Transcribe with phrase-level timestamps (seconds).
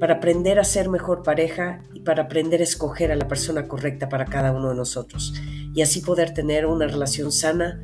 [0.00, 4.08] para aprender a ser mejor pareja y para aprender a escoger a la persona correcta
[4.08, 5.34] para cada uno de nosotros
[5.74, 7.82] y así poder tener una relación sana,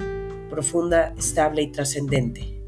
[0.49, 2.59] profunda, estable y trascendente.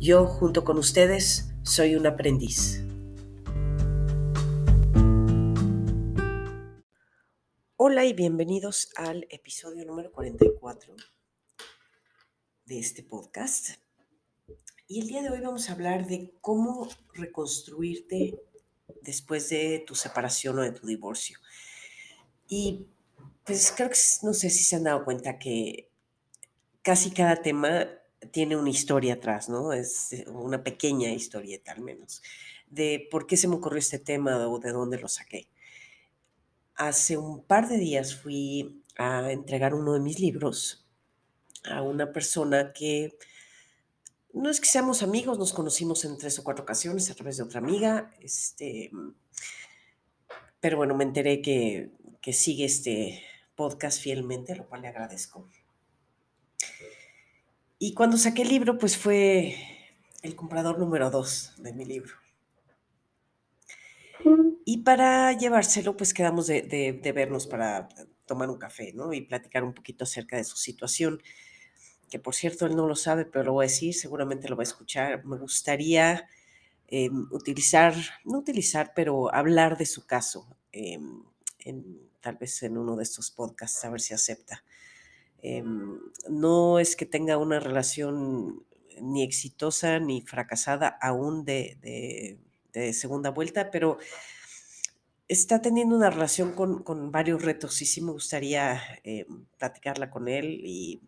[0.00, 2.82] Yo, junto con ustedes, soy un aprendiz.
[7.76, 10.96] Hola y bienvenidos al episodio número 44
[12.64, 13.68] de este podcast.
[14.88, 18.40] Y el día de hoy vamos a hablar de cómo reconstruirte
[19.02, 21.38] después de tu separación o de tu divorcio.
[22.48, 22.86] Y
[23.44, 25.90] pues creo que no sé si se han dado cuenta que
[26.82, 27.88] casi cada tema
[28.30, 29.72] tiene una historia atrás, ¿no?
[29.72, 32.22] Es eh, una pequeña historieta al menos,
[32.68, 35.48] de por qué se me ocurrió este tema o de dónde lo saqué.
[36.74, 40.86] Hace un par de días fui a entregar uno de mis libros
[41.64, 43.16] a una persona que
[44.32, 47.42] no es que seamos amigos, nos conocimos en tres o cuatro ocasiones a través de
[47.42, 48.90] otra amiga, este,
[50.60, 53.22] pero bueno, me enteré que, que sigue este
[53.54, 55.48] podcast fielmente, lo cual le agradezco.
[57.78, 59.56] Y cuando saqué el libro, pues fue
[60.22, 62.14] el comprador número dos de mi libro.
[64.64, 67.88] Y para llevárselo, pues quedamos de, de, de vernos para
[68.24, 69.12] tomar un café, ¿no?
[69.12, 71.20] Y platicar un poquito acerca de su situación
[72.12, 74.60] que por cierto él no lo sabe, pero lo voy a decir, seguramente lo va
[74.60, 75.24] a escuchar.
[75.24, 76.28] Me gustaría
[76.88, 77.94] em, utilizar,
[78.26, 81.22] no utilizar, pero hablar de su caso, em,
[82.20, 84.62] tal vez en uno de estos podcasts, a ver si acepta.
[85.40, 88.62] Em, no es que tenga una relación
[89.00, 92.38] ni exitosa ni fracasada aún de,
[92.92, 93.96] segunda vuelta, pero
[95.28, 98.82] está teniendo una relación con, con, varios retos y sí me gustaría
[99.58, 101.00] platicarla con él y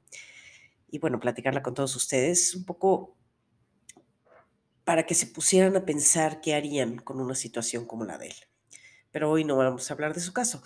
[0.94, 3.16] y bueno, platicarla con todos ustedes, un poco
[4.84, 8.37] para que se pusieran a pensar qué harían con una situación como la de él.
[9.10, 10.62] Pero hoy no vamos a hablar de su caso.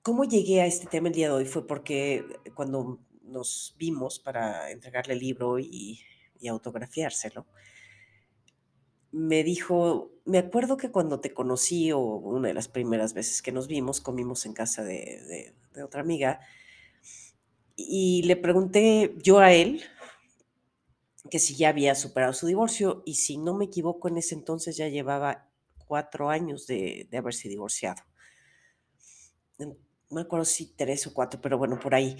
[0.00, 1.44] ¿Cómo llegué a este tema el día de hoy?
[1.44, 2.24] Fue porque
[2.54, 6.00] cuando nos vimos para entregarle el libro y,
[6.48, 7.46] autografiárselo,
[9.12, 13.52] me dijo, me acuerdo que cuando te conocí o una de las primeras veces que
[13.52, 15.52] nos vimos, comimos en casa de
[15.84, 16.40] otra amiga,
[17.76, 19.82] y le pregunté yo a él
[21.30, 24.76] que si ya había superado su divorcio y si no me equivoco en ese entonces
[24.76, 25.48] ya llevaba
[25.86, 28.02] cuatro años de, haberse divorciado.
[29.58, 29.76] No
[30.10, 32.16] me acuerdo si tres o cuatro, pero bueno, por ahí.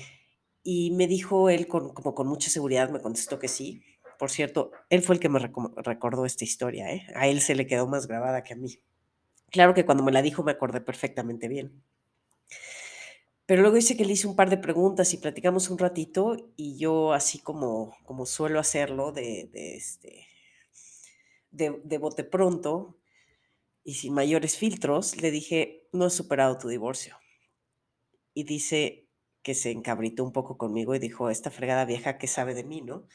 [0.62, 3.82] Y me dijo él con, como con mucha seguridad, me contestó que sí.
[4.18, 7.06] Por cierto, él fue el que me recordó esta historia, ¿eh?
[7.14, 8.80] A él se le quedó más grabada que a mí.
[9.50, 11.82] Claro que cuando me la dijo me acordé perfectamente bien.
[13.50, 16.78] Pero luego dice que le hice un par de preguntas y platicamos un ratito y
[16.78, 20.28] yo así como, como suelo hacerlo de, este,
[21.50, 22.96] de, bote pronto
[23.82, 27.16] y sin mayores filtros, le dije, no he superado tu divorcio.
[28.34, 29.08] Y dice
[29.42, 32.82] que se encabritó un poco conmigo y dijo, esta fregada vieja que sabe de mí,
[32.82, 33.08] ¿no?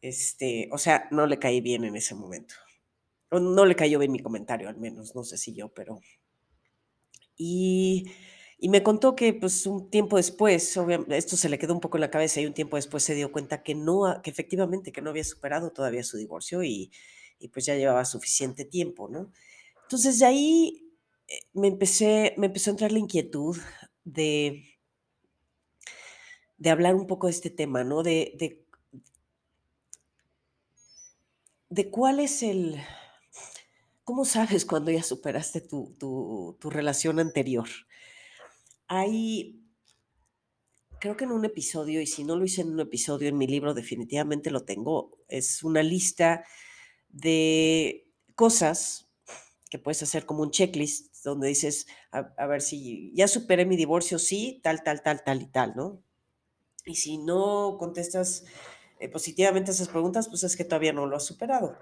[0.00, 2.54] Este, o sea, no le caí bien en ese momento.
[3.30, 6.00] no le cayó bien mi comentario, al menos, no sé si yo, pero...
[7.36, 8.10] Y
[8.64, 10.78] y me contó que pues un tiempo después,
[11.10, 13.30] esto se le quedó un poco en la cabeza y un tiempo después se dio
[13.30, 16.90] cuenta que no, que efectivamente que no había superado todavía su divorcio y,
[17.52, 19.30] pues ya llevaba suficiente tiempo, ¿no?
[19.82, 20.90] Entonces de ahí
[21.28, 23.58] eh, me empecé, me empezó a entrar la inquietud
[24.02, 24.64] de,
[26.56, 28.02] de hablar un poco de este tema, ¿no?
[28.02, 28.64] De,
[31.68, 32.80] de, cuál es el,
[34.04, 35.94] ¿cómo sabes cuando ya superaste tu,
[36.58, 37.68] tu relación anterior?
[38.88, 39.62] Hay,
[41.00, 43.46] creo que en un episodio, y si no lo hice en un episodio en mi
[43.46, 46.44] libro, definitivamente lo tengo, es una lista
[47.08, 49.08] de cosas
[49.70, 54.18] que puedes hacer como un checklist donde dices, a, ver si ya superé mi divorcio,
[54.18, 56.02] sí, tal, tal, tal, tal y tal, ¿no?
[56.84, 58.44] Y si no contestas
[59.00, 61.78] eh, positivamente esas preguntas, pues es que todavía no lo has superado.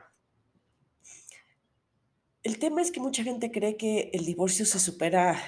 [2.43, 5.43] El tema es que mucha gente cree que el divorcio se supera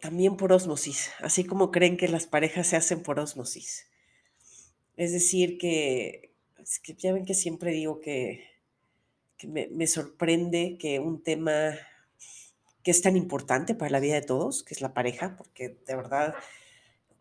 [0.00, 3.86] también por osmosis, así como creen que las parejas se hacen por osmosis.
[4.96, 8.44] Es decir, que, es que ya ven que siempre digo que,
[9.46, 11.74] me, sorprende que un tema
[12.82, 15.96] que es tan importante para la vida de todos, que es la pareja, porque de
[15.96, 16.34] verdad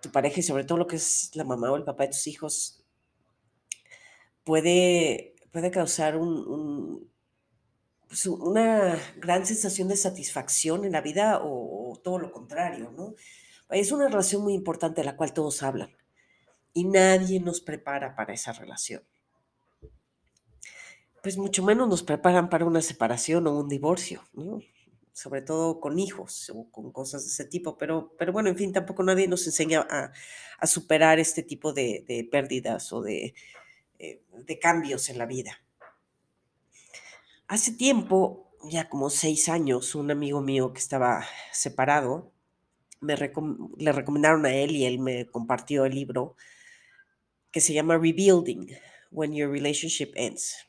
[0.02, 2.28] tu pareja y sobre todo lo que es la mamá o el papá de tus
[2.28, 2.84] hijos
[4.44, 7.10] puede, puede causar un,
[8.08, 13.16] pues, una gran sensación de satisfacción en la vida o, todo lo contrario, ¿no?
[13.70, 15.96] Es una relación muy importante de la cual todos hablan
[16.74, 19.04] y nadie nos prepara para esa relación.
[21.22, 24.62] Pues mucho menos nos preparan para una separación o un divorcio, ¿no?
[25.18, 28.72] sobre todo con hijos o con cosas de ese tipo, pero, pero bueno, en fin,
[28.72, 33.34] tampoco nadie nos enseña a, superar este tipo de, pérdidas o eh,
[33.98, 35.60] de cambios en la vida.
[37.50, 42.34] Hace tiempo, ya como seis años, un amigo mío que estaba separado,
[43.00, 46.36] me le recomendaron a él y él me compartió el libro
[47.52, 48.68] que se llama Rebuilding,
[49.12, 50.68] When Your Relationship Ends.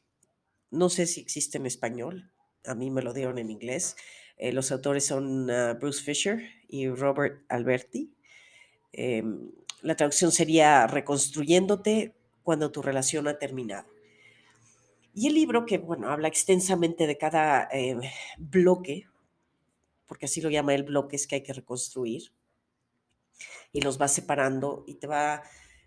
[0.71, 2.31] No sé si existe en español,
[2.65, 3.97] a mí me lo dieron en inglés.
[4.37, 8.15] Eh, los autores son ah, Bruce Fisher y Robert Alberti.
[8.93, 9.51] Em,
[9.83, 12.15] la traducción sería Reconstruyéndote
[12.45, 13.98] cuando tu relación ha terminado.
[15.19, 17.99] Y el libro, que bueno, habla extensamente de cada eh,
[18.39, 19.09] bloque,
[20.07, 22.31] porque así lo llama el bloque, es que hay que reconstruir,
[23.73, 25.43] y los va separando y te va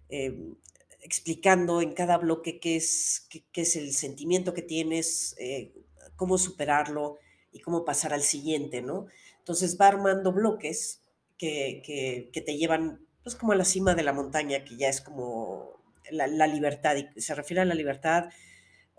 [0.09, 0.57] em,
[0.99, 5.71] explicando en cada bloque qué es, qué, es el sentimiento que tienes, eh,
[6.17, 7.17] cómo superarlo,
[7.53, 9.05] y cómo pasar al siguiente, ¿no?
[9.39, 11.03] Entonces va armando bloques
[11.37, 15.81] que, te llevan, pues como a la cima de la montaña, que ya es como
[16.11, 18.25] la, libertad, y se refiere a la libertad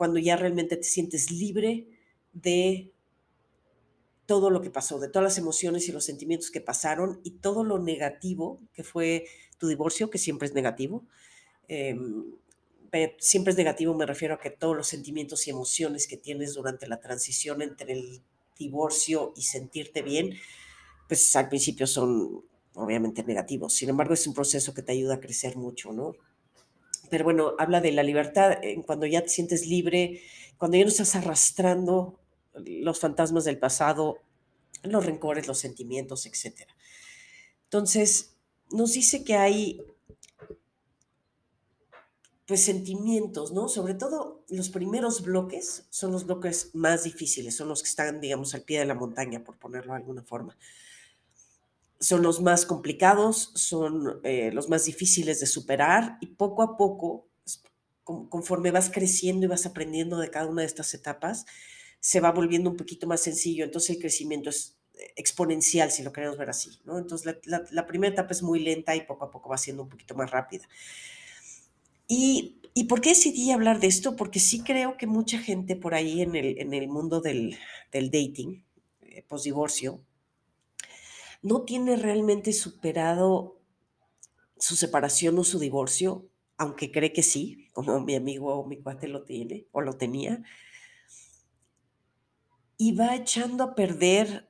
[0.02, 1.86] cuando ya realmente te sientes libre
[2.32, 2.90] de
[4.26, 7.62] todo lo que pasó, de todas las emociones y los sentimientos que pasaron y todo
[7.62, 9.26] lo negativo que fue
[9.58, 11.06] tu divorcio, que siempre es negativo.
[11.68, 12.34] Em,
[13.20, 16.88] siempre es negativo, me refiero a que todos los sentimientos y emociones que tienes durante
[16.88, 18.22] la transición entre el
[18.58, 20.34] divorcio y sentirte bien,
[21.06, 22.44] pues al principio son
[22.74, 23.72] obviamente negativos.
[23.72, 26.16] Sin embargo, es un proceso que te ayuda a crecer mucho, ¿no?
[27.12, 28.56] Pero bueno, habla de la libertad
[28.86, 30.22] cuando ya te sientes libre,
[30.56, 32.18] cuando ya no estás arrastrando
[32.54, 34.16] los fantasmas del pasado,
[34.82, 36.62] los rencores, los sentimientos, etc.
[37.64, 38.38] Entonces,
[38.70, 39.82] nos dice que hay
[42.46, 43.68] pues sentimientos, ¿no?
[43.68, 48.54] Sobre todo los primeros bloques son los bloques más difíciles, son los que están, digamos,
[48.54, 50.56] al pie de la montaña, por ponerlo de alguna forma.
[52.02, 57.28] Son los más complicados, son eh, los más difíciles de superar y poco a poco,
[58.04, 61.46] conforme vas creciendo y vas aprendiendo de cada una de estas etapas,
[62.00, 63.64] se va volviendo un poquito más sencillo.
[63.64, 66.70] Entonces el crecimiento es eh, exponencial, si lo queremos ver así.
[66.86, 70.14] Entonces la, primera etapa es muy lenta y poco a poco va siendo un poquito
[70.14, 70.68] más rápida.
[72.08, 72.58] Y,
[72.88, 74.16] por qué decidí hablar de esto?
[74.16, 77.56] Porque sí creo que mucha gente por ahí en el, en el mundo del,
[77.92, 78.64] dating,
[79.00, 80.00] eh, posdivorcio,
[81.42, 83.60] no tiene realmente superado
[84.58, 89.08] su separación o su divorcio, aunque cree que sí, como mi amigo o mi cuate
[89.08, 90.42] lo tiene o lo tenía,
[92.78, 94.48] y va echando a perder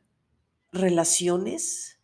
[0.70, 1.98] relaciones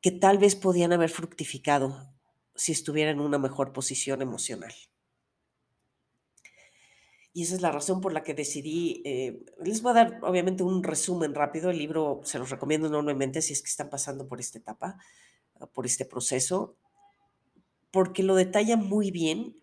[0.00, 2.12] que tal vez podían haber fructificado
[2.54, 4.72] si estuviera en una mejor posición emocional.
[7.34, 10.62] Y esa es la razón por la que decidí, eh, les voy a dar obviamente
[10.62, 14.38] un resumen rápido, el libro se los recomiendo enormemente si es que están pasando por
[14.38, 14.98] esta etapa,
[15.58, 16.76] ah, por este proceso,
[17.90, 19.56] porque lo detalla muy bien,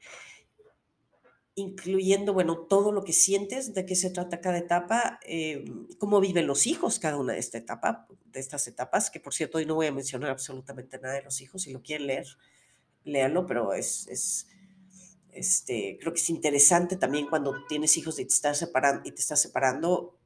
[1.53, 5.65] incluyendo, bueno, todo lo que sientes, de qué se trata cada etapa, eh,
[5.99, 9.59] cómo viven los hijos cada una de, esta etapa, de estas etapas, que por cierto
[9.59, 12.25] hoy no voy a mencionar absolutamente nada de los hijos, si lo quieren leer,
[13.03, 14.47] léanlo, pero es, es,
[15.33, 19.21] este, creo que es interesante también cuando tienes hijos y te estás separando, y te
[19.21, 20.17] estás separando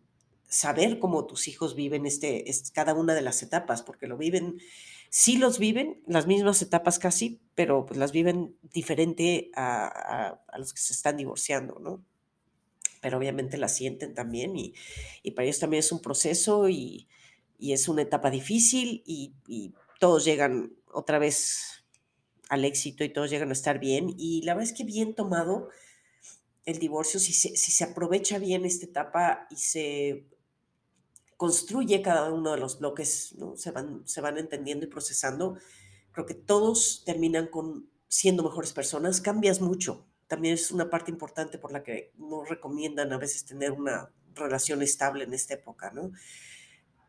[0.48, 4.60] saber cómo tus hijos viven este, cada una de las etapas, porque lo viven,
[5.10, 10.82] sí los viven, las mismas etapas casi, pero pues las viven diferente a, los que
[10.82, 12.06] se están divorciando, ¿no?
[13.02, 14.76] Pero obviamente las sienten también y,
[15.32, 17.08] para ellos también es un proceso y,
[17.60, 21.83] es una etapa difícil y, y todos llegan otra vez
[22.54, 24.14] al éxito y todos llegan a estar bien.
[24.18, 25.70] Y la verdad es que bien tomado
[26.66, 30.26] el divorcio, si se, si se aprovecha bien esta etapa y se
[31.36, 33.58] construye cada uno de los bloques, ¿no?
[33.58, 35.58] se, van, se van entendiendo y procesando,
[36.12, 40.06] creo que todos terminan con siendo mejores personas, cambias mucho.
[40.28, 44.82] También es una parte importante por la que no recomiendan a veces tener una relación
[44.82, 46.12] estable en esta época, ¿no?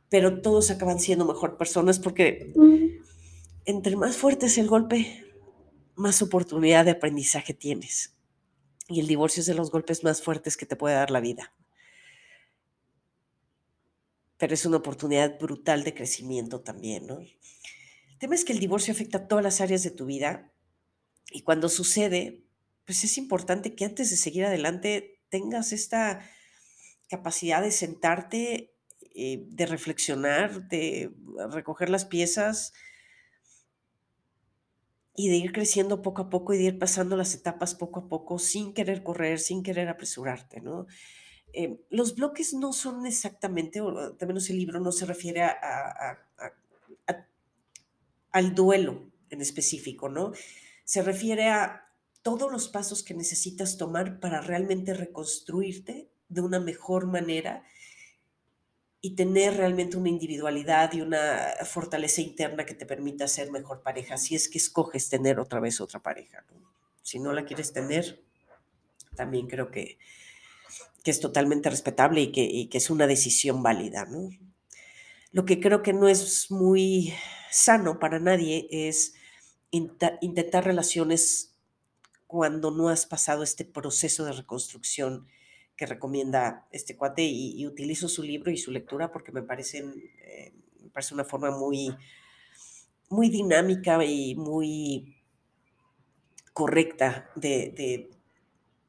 [0.08, 2.52] Pero todos acaban siendo mejor personas porque
[3.66, 5.24] entre más fuerte es el golpe,
[5.96, 8.14] más oportunidad de aprendizaje tienes.
[8.88, 11.54] Y el divorcio es de los golpes más fuertes que te puede dar la vida.
[14.44, 17.18] pero es una oportunidad brutal de crecimiento también, ¿no?
[17.18, 20.52] El tema es que el divorcio afecta todas las áreas de tu vida
[21.30, 22.44] y cuando sucede,
[22.84, 26.28] pues es importante que antes de seguir adelante tengas esta
[27.08, 28.74] capacidad de sentarte,
[29.14, 31.10] eh, de reflexionar, de
[31.50, 32.72] recoger las piezas
[35.16, 38.08] y de ir creciendo poco a poco y de ir pasando las etapas poco a
[38.08, 40.86] poco sin querer correr, sin querer apresurarte, ¿no?
[41.52, 46.18] Eh, los bloques no son exactamente, o menos el libro no se refiere a,
[48.32, 50.32] al duelo en específico, ¿no?
[50.84, 51.88] Se refiere a
[52.22, 57.62] todos los pasos que necesitas tomar para realmente reconstruirte de una mejor manera
[59.04, 64.16] y tener realmente una individualidad y una fortaleza interna que te permita ser mejor pareja,
[64.16, 66.42] si es que escoges tener otra vez otra pareja.
[67.02, 68.24] Si no la quieres tener,
[69.14, 69.98] también creo que,
[71.02, 74.06] que es totalmente respetable y que, que, es una decisión válida.
[74.06, 74.30] ¿no?
[75.32, 77.12] Lo que creo que no es muy
[77.50, 79.16] sano para nadie es
[79.70, 81.52] intentar relaciones
[82.26, 85.28] cuando no has pasado este proceso de reconstrucción
[85.76, 90.52] que recomienda este cuate y, utilizo su libro y su lectura porque me parecen, eh,
[90.80, 91.94] me parece una forma muy,
[93.08, 95.16] muy dinámica y muy
[96.52, 98.08] correcta de,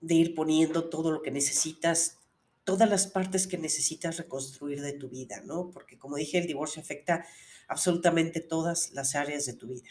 [0.01, 2.20] de ir poniendo todo lo que necesitas,
[2.63, 5.72] todas las partes que necesitas reconstruir de tu vida, ¿no?
[5.72, 7.25] Porque como dije, el divorcio afecta
[7.68, 9.89] absolutamente todas las áreas de tu vida.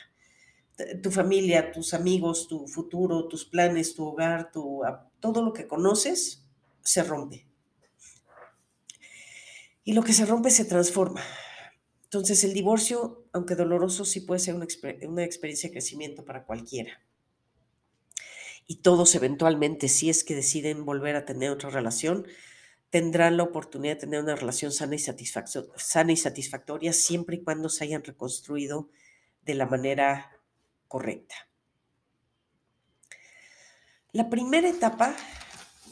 [1.03, 4.83] Tu familia, tus amigos, tu futuro, tus planes, tu hogar, tu,
[5.21, 6.44] todo lo que conoces
[6.85, 7.47] se rompe.
[9.83, 11.23] Y lo que se rompe se transforma.
[12.05, 14.65] Entonces el divorcio, aunque doloroso, sí puede ser una,
[15.25, 17.03] experiencia de crecimiento para cualquiera.
[18.67, 22.27] Y todos eventualmente, si es que deciden volver a tener otra relación,
[22.89, 27.69] tendrán la oportunidad de tener una relación sana y, sana y satisfactoria siempre y cuando
[27.69, 28.89] se hayan reconstruido
[29.43, 30.41] de la manera
[30.87, 31.35] correcta.
[34.13, 35.17] La primera etapa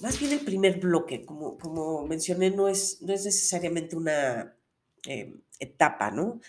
[0.02, 4.56] más bien el primer bloque, como, como mencioné, no es, no es necesariamente una
[5.06, 6.40] eh, etapa, ¿no?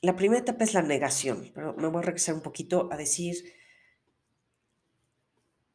[0.00, 3.52] La primera etapa es la negación, pero me voy a regresar un poquito a decir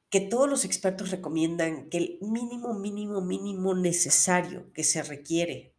[0.10, 5.74] que todos los expertos recomiendan que el mínimo, mínimo, mínimo necesario que se requiere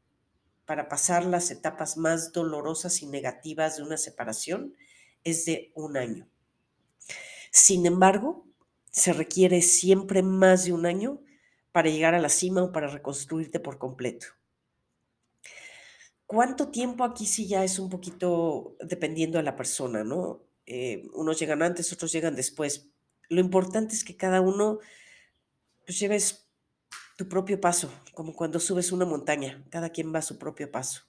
[0.66, 4.74] para pasar las etapas más dolorosas y negativas de una separación
[5.22, 6.28] es de un año.
[7.50, 8.46] Sin embargo,
[8.94, 11.20] se requiere siempre más de un año
[11.72, 14.28] para llegar a la cima o para reconstruirte por completo.
[16.26, 20.44] ¿Cuánto tiempo aquí sí ya es un poquito dependiendo de la persona, ¿no?
[20.64, 22.88] Eh, unos llegan antes, otros llegan después.
[23.28, 24.78] Lo importante es que cada uno
[25.84, 26.48] pues, lleves
[27.16, 31.02] tu propio paso, como cuando subes una montaña, cada quien va a su propio paso.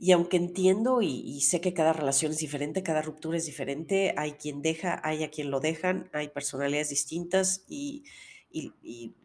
[0.00, 4.32] Y aunque entiendo y, sé que cada relación es diferente, cada ruptura es diferente, hay
[4.32, 8.04] quien deja, hay a quien lo dejan, hay personalidades distintas y,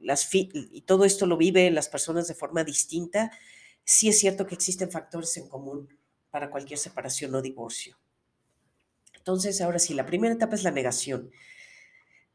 [0.01, 3.32] las y todo esto lo viven las personas de forma distinta,
[3.84, 5.88] sí es cierto que existen factores en común
[6.32, 7.98] para cualquier separación o divorcio.
[9.13, 11.32] Entonces, ahora sí, la primera etapa es la negación.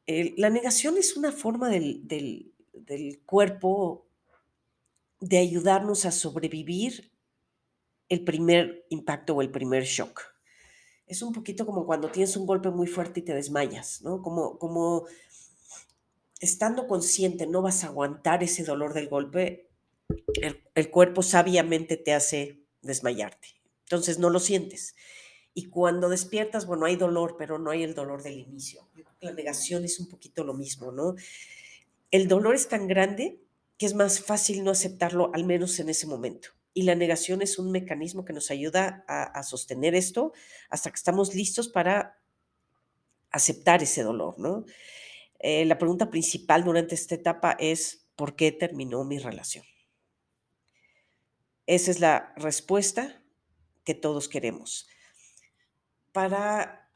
[0.07, 4.07] la negación es una forma del, del cuerpo
[5.21, 7.11] de ayudarnos a sobrevivir
[8.09, 10.23] el primer impacto o el primer shock.
[11.07, 14.23] Es un poquito como cuando tienes un golpe muy fuerte y te desmayas, ¿no?
[14.23, 15.07] Como, como
[16.41, 19.69] estando consciente no vas a aguantar ese dolor del golpe,
[20.35, 23.49] el, el cuerpo sabiamente te hace desmayarte.
[23.85, 24.95] Entonces no lo sientes.
[25.55, 28.87] Y cuando despiertas, bueno, hay dolor, pero no hay el dolor del inicio.
[29.21, 31.17] La negación es un poquito lo mismo, ¿no?
[32.11, 33.41] El dolor es tan grande
[33.77, 36.51] que es más fácil no aceptarlo, al menos en ese momento.
[36.75, 40.33] Y la negación es un mecanismo que nos ayuda a, sostener esto
[40.69, 42.21] hasta que estamos listos para
[43.31, 44.65] aceptar ese dolor, ¿no?
[45.41, 49.65] Eh, la pregunta principal durante esta etapa es, ¿por qué terminó mi relación?
[51.67, 53.23] Esa es la respuesta
[53.85, 54.89] que todos queremos.
[56.13, 56.91] Para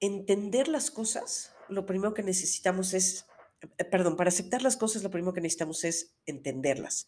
[0.00, 3.26] entender las cosas, lo primero que necesitamos es,
[3.78, 7.06] eh, perdón, para aceptar las cosas, lo primero que necesitamos es entenderlas.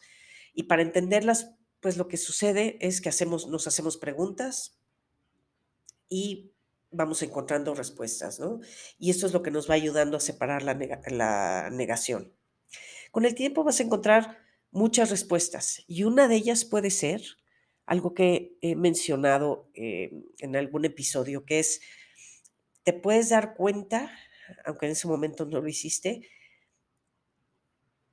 [0.53, 4.79] Y para entenderlas, pues lo que sucede es que hacemos, nos hacemos preguntas
[6.07, 6.51] y
[6.91, 8.59] vamos encontrando respuestas, ¿no?
[8.99, 12.33] Y esto es lo que nos va ayudando a separar la, negación.
[13.11, 14.37] Con el tiempo vas a encontrar
[14.71, 17.21] muchas respuestas y una de ellas puede ser
[17.85, 21.81] algo que he mencionado eh, en algún episodio, que es,
[22.83, 24.11] te puedes dar cuenta,
[24.65, 26.29] aunque en ese momento no lo hiciste,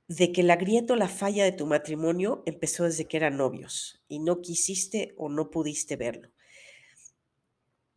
[0.09, 4.17] de que la grieta la falla de tu matrimonio empezó desde que eran novios y
[4.17, 6.31] no quisiste o no pudiste verlo.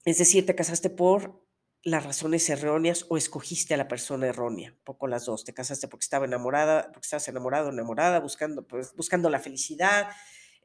[0.05, 1.43] Es decir, te casaste por
[1.83, 5.45] las razones erróneas o escogiste a la persona errónea, poco las dos.
[5.45, 10.09] Te casaste porque estaba enamorada, porque estabas enamorado, enamorada, buscando, pues, buscando la felicidad,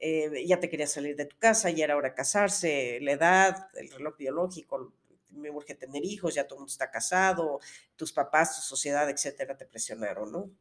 [0.01, 3.69] eh, ya te querías salir de tu casa, ya era hora de casarse, la edad,
[3.75, 4.93] el reloj biológico,
[5.31, 7.61] me urge tener hijos, ya todo el mundo está casado,
[7.95, 10.51] tus papás, tu sociedad, etcétera, te presionaron, ¿no?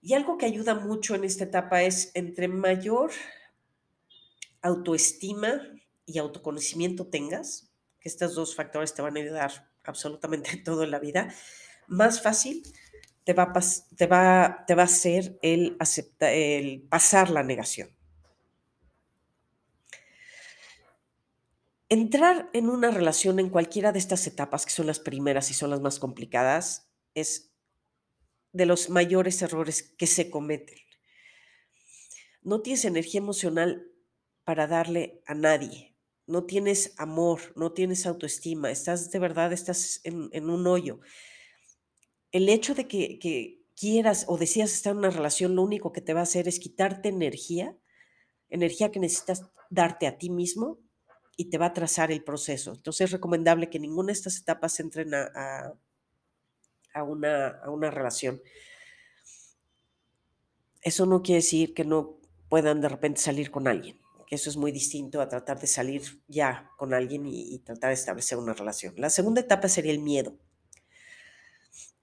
[0.00, 3.10] Y algo que ayuda mucho en esta etapa es entre mayor
[4.62, 5.60] autoestima
[6.06, 10.98] y autoconocimiento tengas, que estos dos factores te van a ayudar absolutamente todo en la
[10.98, 11.34] vida,
[11.86, 12.62] más fácil
[13.24, 13.62] te va a,
[13.96, 17.90] te va, te va a ser el, aceptar, el pasar la negación.
[21.90, 25.70] Entrar en una relación en cualquiera de estas etapas, que son las primeras y son
[25.70, 27.47] las más complicadas, es
[28.52, 30.78] de los mayores errores que se cometen.
[32.42, 33.86] No tienes energía emocional
[34.44, 35.94] para darle a nadie.
[36.26, 38.70] No tienes amor, no tienes autoestima.
[38.70, 41.00] Estás de verdad, estás en, un hoyo.
[42.32, 46.12] El hecho de que, quieras o decías estar en una relación, lo único que te
[46.12, 47.76] va a hacer es quitarte energía,
[48.48, 50.80] energía que necesitas darte a ti mismo
[51.36, 52.72] y te va a trazar el proceso.
[52.74, 55.74] Entonces es recomendable que ninguna de estas etapas entren a,
[56.98, 58.42] a, una, a una relación.
[60.82, 64.56] Eso no quiere decir que no puedan de repente salir con alguien, que eso es
[64.56, 68.54] muy distinto a tratar de salir ya con alguien y, y tratar de establecer una
[68.54, 68.94] relación.
[68.96, 70.36] La segunda etapa sería el miedo.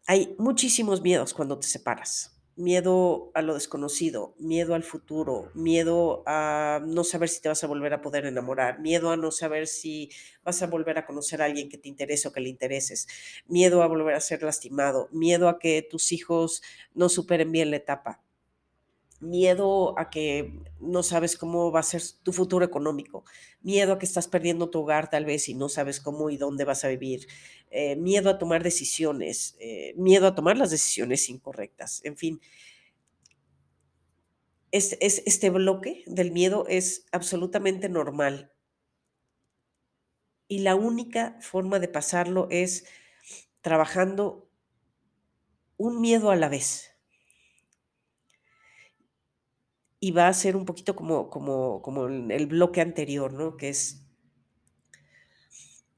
[0.07, 6.81] Hay muchísimos miedos cuando te separas miedo a lo desconocido, miedo al futuro, miedo a
[6.85, 10.09] no saber si te vas a volver a poder enamorar, miedo a no saber si
[10.43, 13.07] vas a volver a conocer a alguien que te interese o que le intereses,
[13.47, 16.61] miedo a volver a ser lastimado, miedo a que tus hijos
[16.93, 18.24] no superen bien la etapa,
[19.25, 23.25] miedo a que no sabes cómo va a ser tu futuro económico,
[23.61, 26.65] miedo a que estás perdiendo tu hogar tal vez y no sabes cómo y dónde
[26.65, 27.27] vas a vivir,
[27.71, 32.41] eh, miedo a tomar decisiones, eh, miedo a tomar las decisiones incorrectas, en fin.
[34.71, 38.51] Es, este bloque del miedo es absolutamente normal
[40.47, 42.85] y la única forma de pasarlo es
[43.61, 44.49] trabajando
[45.77, 46.94] un miedo a la vez
[49.99, 53.57] y va a ser un poquito como, como, como el bloque anterior, ¿no?
[53.57, 54.05] Que es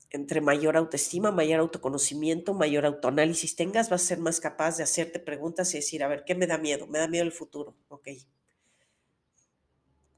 [0.10, 5.20] entre mayor autoestima, mayor autoconocimiento, mayor autoanálisis tengas, vas a ser más capaz de hacerte
[5.20, 6.88] preguntas y decir, a ver, ¿qué me da miedo?
[6.88, 8.10] Me da miedo el futuro, ok.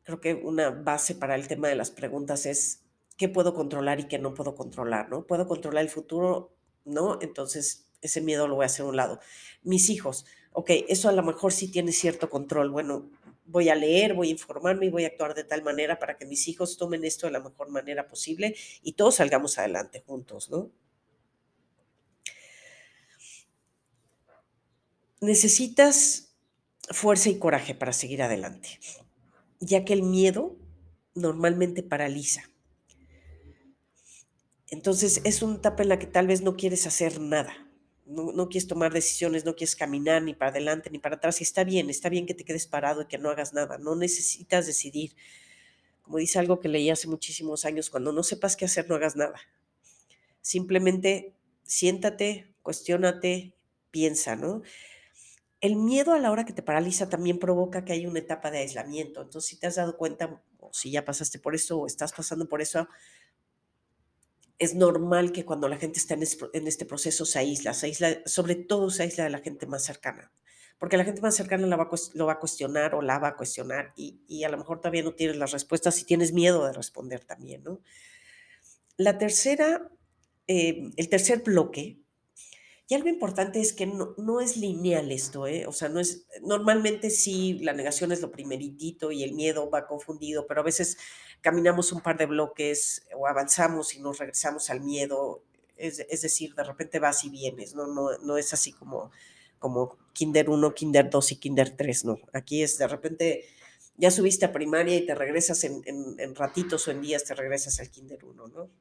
[0.03, 2.83] Creo que una base para el tema de las preguntas es,
[3.17, 5.09] ¿qué puedo controlar y qué no puedo controlar?
[5.09, 5.25] ¿No?
[5.25, 6.55] ¿Puedo controlar el futuro?
[6.85, 9.19] No, entonces ese miedo lo voy a hacer a un lado.
[9.63, 12.71] Mis hijos, ok, eso a lo mejor sí tiene cierto control.
[12.71, 13.09] Bueno,
[13.49, 16.25] voy a leer, voy a informarme y voy a actuar de tal manera para que
[16.25, 20.71] mis hijos tomen esto de la mejor manera posible y todos salgamos adelante juntos, ¿no?
[25.21, 26.35] Necesitas
[26.91, 28.79] fuerza y coraje para seguir adelante,
[29.59, 30.55] ya que el miedo
[31.15, 32.43] normalmente paraliza.
[34.67, 37.68] Entonces es una etapa en la que tal vez no quieres hacer nada,
[38.10, 41.41] no, quieres tomar decisiones, no quieres caminar ni para adelante ni para atrás.
[41.41, 43.78] Y está bien, está bien que te quedes parado y que no hagas nada.
[43.78, 45.15] No necesitas decidir.
[46.02, 49.15] Como dice algo que leí hace muchísimos años, cuando no sepas qué hacer, no hagas
[49.15, 49.39] nada.
[50.41, 53.54] Simplemente siéntate, cuestiónate,
[53.91, 54.63] piensa, ¿no?
[55.62, 58.60] El miedo a la hora que te paraliza también provoca que hay una etapa de
[58.60, 59.22] aislamiento.
[59.22, 62.48] Entonces, si te has dado cuenta, o si ya pasaste por eso, o estás pasando
[62.50, 62.88] por eso,
[64.60, 68.56] es normal que cuando la gente está en, este proceso se aísla, se aísla, sobre
[68.56, 70.32] todo se aísla de la gente más cercana,
[70.78, 73.93] porque la gente más cercana va, lo va a cuestionar o la va a cuestionar
[73.95, 77.63] y, a lo mejor todavía no tienes las respuestas y tienes miedo de responder también,
[77.63, 77.80] ¿no?
[78.98, 79.89] La tercera,
[80.48, 81.98] eh, el tercer bloque
[82.89, 85.67] y algo importante es que no, es lineal esto, ¿eh?
[85.67, 89.86] O sea, no es, normalmente sí, la negación es lo primeritito y el miedo va
[89.86, 90.97] confundido, pero a veces
[91.41, 95.43] caminamos un par de bloques o avanzamos y nos regresamos al miedo.
[95.78, 97.86] Es, decir, de repente vas y vienes, ¿no?
[97.86, 99.12] No, no es así como,
[99.60, 102.17] como Kinder 1, Kinder 2 y Kinder 3, no.
[102.34, 103.45] Aquí es de repente
[103.97, 107.80] ya subiste a primaria y te regresas en, en ratitos o en días, te regresas
[107.80, 108.71] al Kinder 1, ¿no?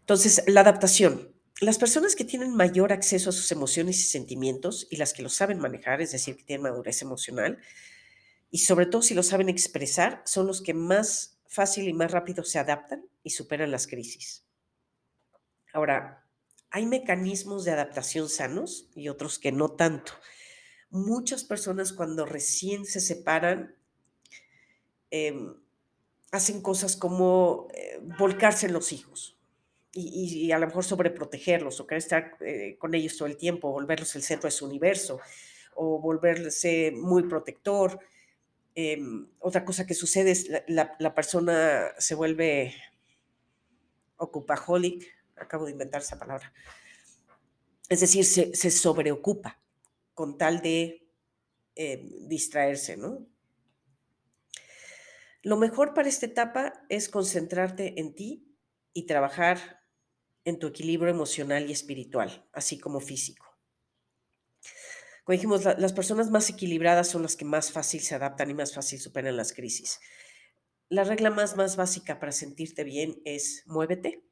[0.00, 1.29] Entonces, la adaptación
[1.60, 5.28] las personas que tienen mayor acceso a sus emociones y sentimientos y las que lo
[5.28, 7.58] saben manejar, es decir, que tienen madurez emocional,
[8.50, 12.44] y sobre todo si lo saben expresar, son los que más fácil y más rápido
[12.44, 14.44] se adaptan y superan las crisis.
[15.74, 16.26] Ahora,
[16.70, 20.12] hay mecanismos de adaptación sanos y otros que no tanto.
[20.88, 23.76] Muchas personas cuando recién se separan,
[25.10, 25.54] em,
[26.32, 29.39] hacen cosas como eh, volcarse en los hijos
[29.92, 33.72] y, y, a lo mejor sobreprotegerlos o querer estar eh, con ellos todo el tiempo,
[33.72, 35.20] volverlos el centro de su universo
[35.74, 37.98] o volverse muy protector.
[38.74, 42.74] Em, otra cosa que sucede es la, la, persona se vuelve
[44.16, 45.04] ocupaholic,
[45.36, 46.52] acabo de inventar esa palabra,
[47.88, 49.60] es decir, se, se sobreocupa
[50.14, 51.08] con tal de
[51.74, 53.26] eh, distraerse, ¿no?
[55.42, 58.54] Lo mejor para esta etapa es concentrarte en ti
[58.92, 59.79] y trabajar
[60.50, 63.46] en tu equilibrio emocional y espiritual, así como físico.
[65.24, 68.54] Como dijimos, la, las personas más equilibradas son las que más fácil se adaptan y
[68.54, 70.00] más fácil superan las crisis.
[70.88, 74.24] La regla más, más básica para sentirte bien es muévete,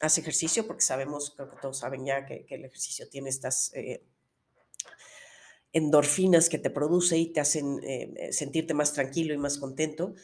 [0.00, 3.72] haz ejercicio, porque sabemos, creo que todos saben ya que, que el ejercicio tiene estas
[3.74, 4.04] eh,
[5.72, 10.14] endorfinas que te produce y te hacen eh, sentirte más tranquilo y más contento.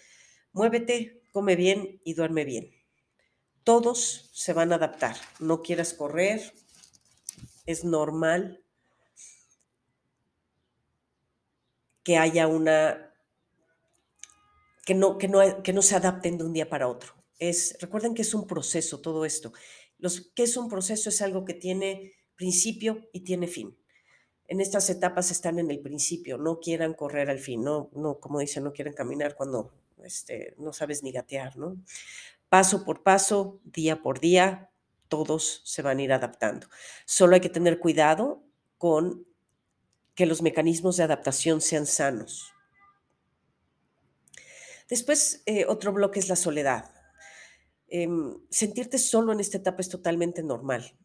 [0.52, 2.70] Muévete, come bien y duerme bien.
[3.64, 5.16] Todos se van a adaptar.
[5.40, 6.52] No quieras correr,
[7.66, 8.62] es normal
[12.02, 13.10] que haya una
[14.84, 17.14] que no, que no, que no se adapten de un día para otro.
[17.38, 19.52] Es, recuerden que es un proceso todo esto.
[19.98, 23.76] Los, que es un proceso es algo que tiene principio y tiene fin.
[24.46, 28.40] En estas etapas están en el principio, no quieran correr al fin, no, no como
[28.40, 29.72] dicen, no quieren caminar cuando
[30.04, 31.78] este, no sabes ni gatear, ¿no?
[32.54, 34.70] Paso por paso, día por día,
[35.08, 36.68] todos se van a ir adaptando.
[37.04, 38.44] Solo hay que tener cuidado
[38.78, 39.26] con
[40.14, 42.52] que los mecanismos de adaptación sean sanos.
[44.88, 46.94] Después, eh, otro bloque es la soledad.
[47.88, 48.06] Eh,
[48.50, 50.96] sentirte solo en esta etapa es totalmente normal,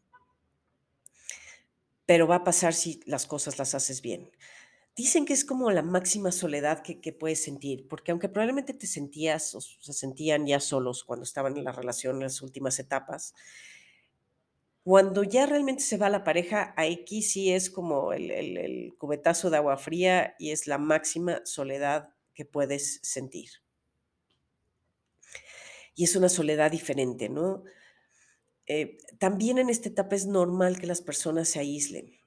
[2.06, 4.30] pero va a pasar si las cosas las haces bien.
[5.00, 9.56] Dicen que es como la máxima soledad que, puedes sentir, porque aunque probablemente te sentías
[9.56, 13.34] o se sentían ya solos cuando estaban en la relación en las últimas etapas,
[14.84, 19.78] cuando ya realmente se va la pareja, aquí sí es como el cubetazo de agua
[19.78, 23.52] fría y es la máxima soledad que puedes sentir
[25.96, 27.64] y es una soledad diferente, ¿no?
[28.66, 32.19] Eh, también en esta etapa es normal que las personas se aíslen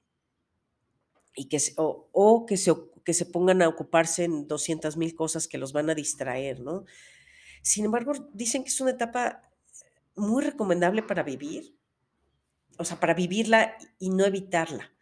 [1.35, 2.73] y que o, o, que, se,
[3.05, 6.85] que se pongan a ocuparse en 200 mil cosas que los van a distraer, ¿no?
[7.63, 9.49] Sin embargo, dicen que es una etapa
[10.15, 11.77] muy recomendable para vivir,
[12.79, 14.93] o sea, para vivirla y no evitarla,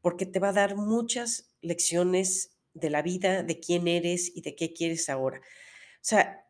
[0.00, 4.54] porque te va a dar muchas lecciones de la vida, de quién eres y de
[4.54, 5.38] qué quieres ahora.
[5.38, 6.46] O sea,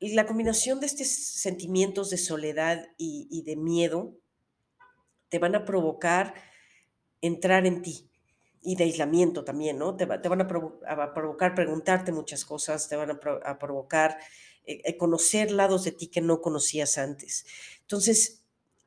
[0.00, 4.16] la combinación de estos sentimientos de soledad y, y, de miedo
[5.28, 6.34] te van a provocar
[7.26, 8.08] entrar en ti
[8.62, 9.96] y de aislamiento también, ¿no?
[9.96, 14.18] Te, va, te van a, provo a, provocar preguntarte muchas cosas, te van a provocar
[14.66, 17.44] eh, eh, conocer lados de ti que no conocías antes.
[17.82, 18.42] Entonces,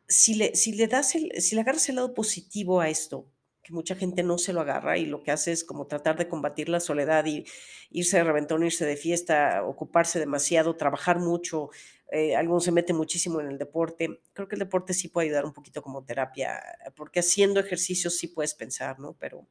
[0.08, 3.28] si le, si le das el, si le agarras el lado positivo a esto,
[3.62, 6.30] que mucha gente no se lo agarra y lo que hace es como tratar de
[6.30, 7.46] combatir la soledad y
[7.92, 11.70] irse de reventón, irse de fiesta, ocuparse demasiado, trabajar mucho.
[12.12, 14.22] Eh, algunos se meten muchísimo en el deporte.
[14.34, 16.62] Creo que el deporte sí puede ayudar un poquito como terapia,
[16.96, 19.14] porque haciendo ejercicio sí puedes pensar, ¿no?
[19.14, 19.48] Pero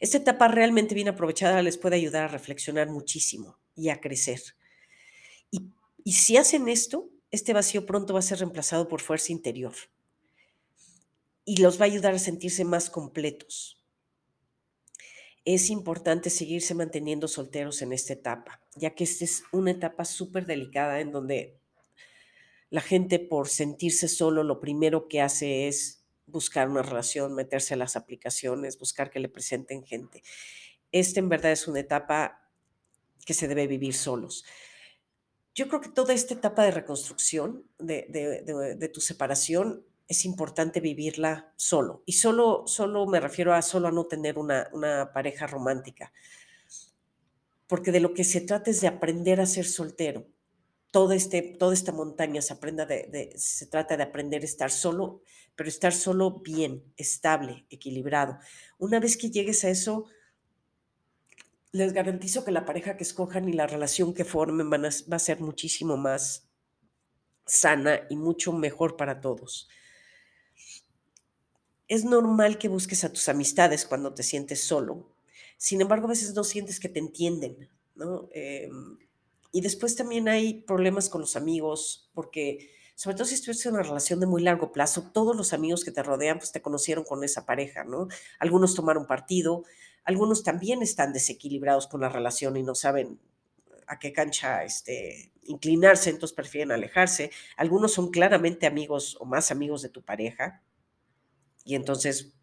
[0.00, 4.40] esta etapa realmente bien aprovechada les puede ayudar a reflexionar muchísimo y a crecer.
[5.50, 5.70] Y,
[6.02, 9.74] y si hacen esto, este vacío pronto va a ser reemplazado por fuerza interior
[11.44, 13.81] y los va a ayudar a sentirse más completos.
[15.44, 20.46] Es importante seguirse manteniendo solteros en esta etapa, ya que esta es una etapa súper
[20.46, 21.58] delicada en donde
[22.70, 27.76] la gente por sentirse solo lo primero que hace es buscar una relación, meterse a
[27.76, 30.22] las aplicaciones, buscar que le presenten gente.
[30.90, 32.48] Esta en verdad es una etapa
[33.26, 34.44] que se debe vivir solos.
[35.54, 38.06] Yo creo que toda esta etapa de reconstrucción de,
[38.78, 42.02] de, tu separación es importante vivirla solo.
[42.06, 46.12] Y solo, solo me refiero a solo a no tener una, una pareja romántica.
[47.66, 50.26] Porque de lo que se trata es de aprender a ser soltero.
[51.14, 55.22] Este, toda esta montaña se, aprenda de, se trata de aprender a estar solo,
[55.56, 58.38] pero estar solo bien, estable, equilibrado.
[58.78, 60.04] Una vez que llegues a eso,
[61.72, 65.16] les garantizo que la pareja que escojan y la relación que formen van a, va
[65.16, 66.46] a ser muchísimo más
[67.46, 69.70] sana y mucho mejor para todos
[71.92, 75.10] es normal que busques a tus amistades cuando te sientes solo.
[75.58, 78.30] Sin embargo, a veces no sientes que te entienden, ¿no?
[78.32, 78.70] Eh,
[79.52, 83.82] y después también hay problemas con los amigos porque sobre todo si estuviste en una
[83.82, 87.24] relación de muy largo plazo, todos los amigos que te rodean, pues te conocieron con
[87.24, 88.08] esa pareja, ¿no?
[88.38, 89.64] Algunos tomaron partido,
[90.04, 93.20] algunos también están desequilibrados con la relación y no saben
[93.86, 97.30] a qué cancha este, inclinarse, entonces prefieren alejarse.
[97.58, 100.62] Algunos son claramente amigos o más amigos de tu pareja
[101.64, 102.34] y entonces,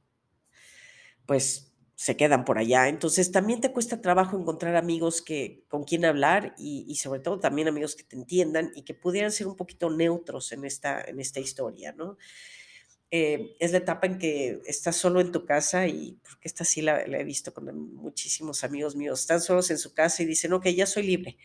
[1.25, 2.87] pues se quedan por allá.
[2.87, 7.67] Entonces también te cuesta trabajo encontrar amigos que, con quien hablar y, sobre todo también
[7.67, 11.41] amigos que te entiendan y que pudieran ser un poquito neutros en esta, en esta
[11.41, 12.17] historia, ¿no?
[13.11, 16.81] Eh, es la etapa en que estás solo en tu casa y porque esta sí
[16.81, 20.67] la, he visto con muchísimos amigos míos, están solos en su casa y dicen, ok,
[20.67, 21.37] ya soy libre.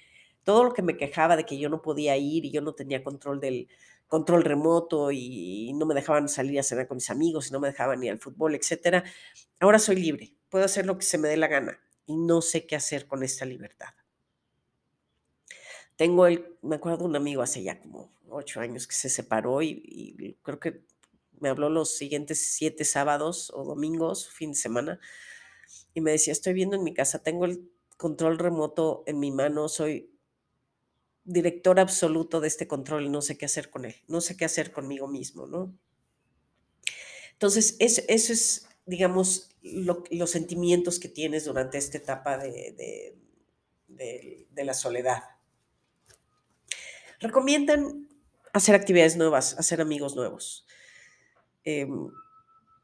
[0.44, 3.02] Todo lo que me quejaba de que yo no podía ir y yo no tenía
[3.02, 3.68] control del
[4.16, 7.60] control remoto y, y no me dejaban salir a cenar con mis amigos y no
[7.60, 9.04] me dejaban ir al fútbol, etcétera,
[9.60, 12.64] ahora soy libre puedo hacer lo que se me dé la gana y no sé
[12.64, 13.88] qué hacer con esta libertad.
[15.96, 20.38] Tengo el, me acuerdo un amigo hace ya como ocho años que se separó y,
[20.44, 20.84] creo que
[21.40, 25.00] me habló los siguientes siete sábados o domingos, fin de semana,
[25.92, 29.68] y me decía, estoy viendo en mi casa, tengo el control remoto en mi mano,
[29.68, 30.13] soy
[31.24, 34.44] director absoluto de este control y no sé qué hacer con él, no sé qué
[34.44, 35.76] hacer conmigo mismo, ¿no?
[37.32, 43.16] Entonces, eso es digamos, los sentimientos que tienes durante esta etapa de,
[44.56, 45.22] la soledad.
[47.20, 48.08] Recomiendan
[48.52, 50.66] hacer actividades nuevas, hacer amigos nuevos.
[51.64, 52.10] Em,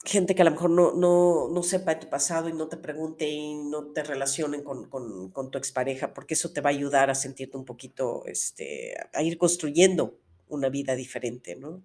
[0.05, 3.29] gente que a lo mejor no, no, sepa de tu pasado y no te pregunte
[3.29, 7.15] y no te relacionen con, con, tu expareja, porque eso te va a ayudar a
[7.15, 11.83] sentirte un poquito, este, a ir construyendo una vida diferente, ¿no?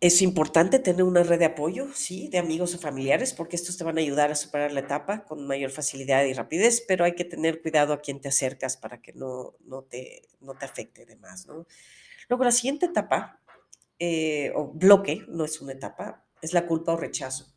[0.00, 3.82] Es importante tener una red de apoyo, sí, de amigos o familiares, porque estos te
[3.82, 7.24] van a ayudar a superar la etapa con mayor facilidad y rapidez, pero hay que
[7.24, 11.16] tener cuidado a quién te acercas para que no, no, te, no te afecte de
[11.16, 11.66] más, ¿no?
[12.28, 13.40] Luego, la siguiente etapa,
[13.98, 17.54] eh, o bloque, no es una etapa, es la culpa o rechazo.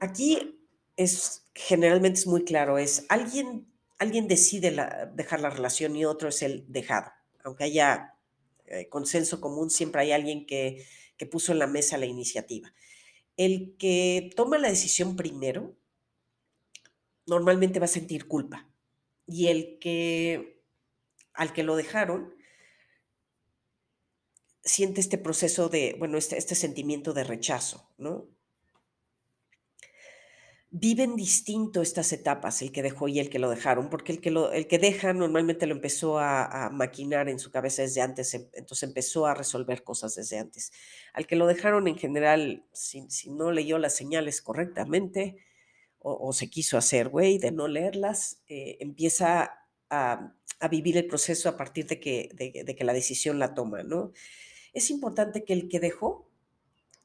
[0.00, 0.60] Aquí
[0.96, 3.66] es, generalmente es muy claro, es alguien,
[3.98, 4.74] alguien decide
[5.14, 7.10] dejar la relación y otro es el dejado.
[7.44, 8.14] Aunque haya
[8.66, 10.86] eh, consenso común, siempre hay alguien que
[11.18, 12.72] que puso en la mesa la iniciativa.
[13.36, 15.76] El que toma la decisión primero
[17.26, 18.70] normalmente va a sentir culpa
[19.26, 20.62] y el que
[21.34, 22.34] al que lo dejaron
[24.68, 28.28] siente este proceso de, bueno, este, este sentimiento de rechazo, ¿no?
[30.70, 34.30] viven distinto estas etapas, el que dejó y el que lo dejaron, porque el que,
[34.30, 38.46] lo, el que deja normalmente lo empezó a, maquinar en su cabeza desde antes, em,
[38.52, 40.72] entonces empezó a resolver cosas desde antes.
[41.14, 45.36] Al que lo dejaron en general, si, no leyó las señales correctamente
[46.00, 50.34] o, se quiso hacer güey de no leerlas, eh, empieza a,
[50.70, 54.12] vivir el proceso a partir de que, de que la decisión la toma, ¿no?
[54.72, 56.30] Es importante que el que dejó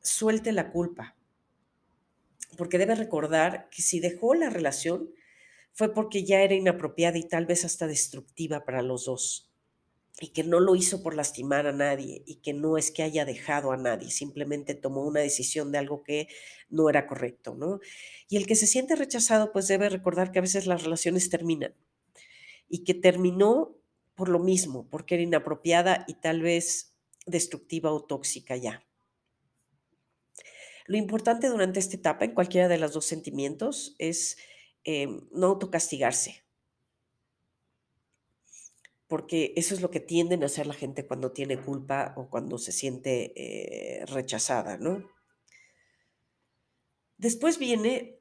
[0.02, 1.16] suelte la culpa,
[2.58, 5.10] porque debe recordar que si dejó la relación
[5.72, 9.50] fue porque ya era inapropiada y tal vez hasta destructiva para los dos,
[10.20, 13.26] y que no lo hizo por lastimar a nadie, y que no es que haya
[13.26, 16.28] dejado a nadie, simplemente tomó una decisión de algo que
[16.70, 17.80] no era correcto, ¿no?
[18.30, 21.74] Y el que se siente rechazado, pues debe recordar que a veces las relaciones terminan,
[22.70, 23.76] y que terminó
[24.14, 26.93] por lo mismo, porque era inapropiada y tal vez
[27.26, 28.86] destructiva o tóxica ya.
[30.86, 34.38] Lo importante durante esta etapa, en cualquiera de los dos sentimientos, es
[34.84, 36.44] em, no autocastigarse.
[39.08, 42.58] Porque eso es lo que tienden a hacer la gente cuando tiene culpa o cuando
[42.58, 45.08] se siente eh, rechazada, ¿no?
[47.18, 48.20] Después viene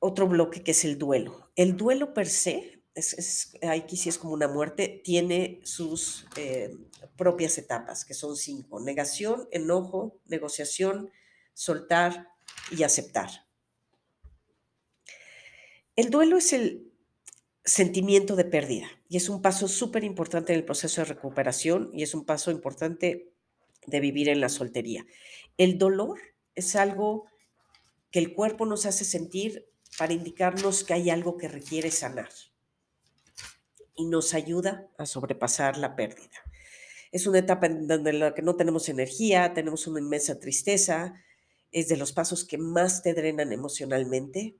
[0.00, 1.50] otro bloque que es el duelo.
[1.56, 6.76] El duelo per se, es, aquí sí es como una muerte, tiene sus eh,
[7.16, 8.80] propias etapas, que son cinco.
[8.80, 11.10] Negación, enojo, negociación,
[11.54, 12.28] soltar
[12.70, 13.30] y aceptar.
[15.96, 16.92] El duelo es el
[17.64, 22.02] sentimiento de pérdida y es un paso súper importante en el proceso de recuperación y
[22.02, 23.32] es un paso importante
[23.86, 25.06] de vivir en la soltería.
[25.56, 26.20] El dolor
[26.54, 27.26] es algo
[28.10, 32.30] que el cuerpo nos hace sentir para indicarnos que hay algo que requiere sanar
[33.98, 36.30] y nos ayuda a sobrepasar la pérdida.
[37.10, 41.14] Es una etapa en donde la que no tenemos energía, tenemos una inmensa tristeza,
[41.72, 44.54] es de los pasos que más te drenan emocionalmente.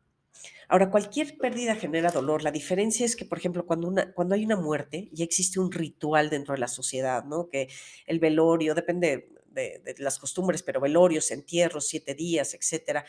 [0.68, 2.42] Ahora, cualquier pérdida genera dolor.
[2.42, 5.72] La diferencia es que, por ejemplo, cuando, una, cuando hay una muerte, ya existe un
[5.72, 7.48] ritual dentro de la sociedad, ¿no?
[7.48, 7.68] Que
[8.06, 13.04] el velorio, depende de, las costumbres, pero velorios, entierros, siete días, etcétera.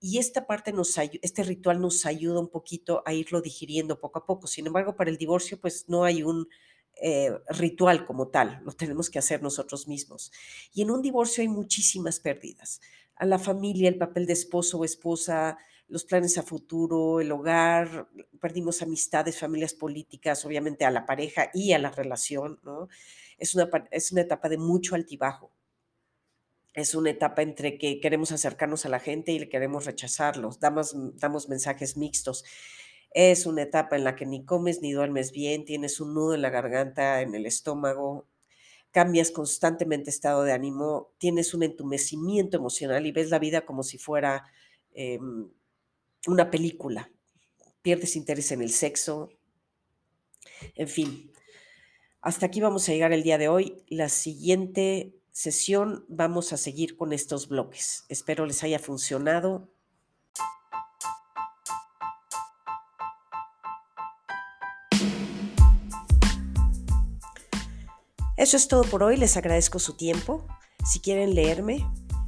[0.00, 4.26] Y esta parte nos este ritual nos ayuda un poquito a irlo digiriendo poco a
[4.26, 4.46] poco.
[4.46, 6.48] Sin embargo, para el divorcio, pues no hay un
[7.00, 10.30] eh, ritual como tal, lo tenemos que hacer nosotros mismos.
[10.74, 12.80] Y en un divorcio hay muchísimas pérdidas.
[13.16, 18.08] A la familia, el papel de esposo o esposa, los planes a futuro, el hogar,
[18.40, 22.88] perdimos amistades, familias políticas, obviamente a la pareja y a la relación, ¿no?
[23.36, 25.52] Es una, es una etapa de mucho altibajo.
[26.74, 31.48] Es una etapa entre que queremos acercarnos a la gente y queremos rechazarlos, damos, damos
[31.48, 32.44] mensajes mixtos.
[33.14, 36.40] Es una etapa en la que ni comes ni duermes bien, tienes un nudo en
[36.40, 38.26] la garganta, en el estómago,
[38.90, 43.98] cambias constantemente estado de ánimo, tienes un entumecimiento emocional y ves la vida como si
[43.98, 44.46] fuera
[44.94, 45.50] em,
[46.26, 47.10] una película.
[47.82, 49.30] Pierdes interés en el sexo.
[50.74, 51.32] En fin,
[52.20, 53.82] hasta aquí vamos a llegar el día de hoy.
[53.88, 58.04] La siguiente sesión vamos a seguir con estos bloques.
[58.08, 59.72] Espero les haya funcionado
[68.42, 70.48] Eso es todo por hoy, les agradezco su tiempo.
[70.84, 71.88] Si quieren leerme,